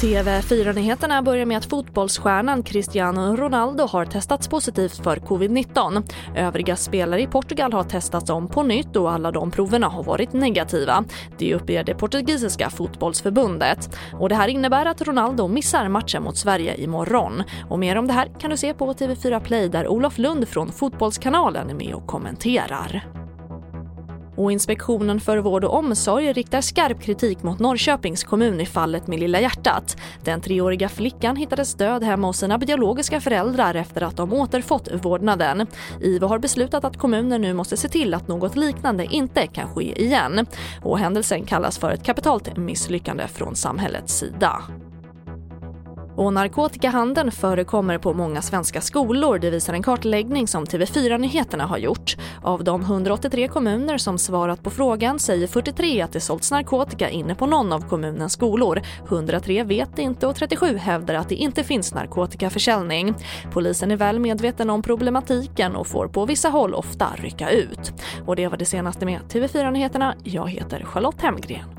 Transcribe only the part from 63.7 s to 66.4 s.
är väl medveten om problematiken och får på